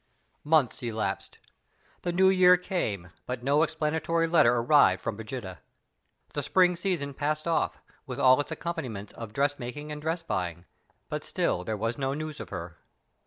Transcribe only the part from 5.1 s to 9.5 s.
Brigida. The spring season passed off, with all its accompaniments of